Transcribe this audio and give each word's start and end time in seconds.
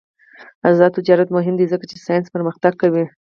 آزاد 0.69 0.91
تجارت 0.97 1.29
مهم 1.37 1.55
دی 1.57 1.65
ځکه 1.71 1.85
چې 1.89 1.95
ساینس 2.05 2.27
پرمختګ 2.35 2.73
کوي. 2.81 3.05